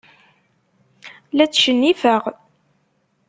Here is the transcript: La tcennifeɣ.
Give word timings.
La 1.37 1.45
tcennifeɣ. 1.47 2.23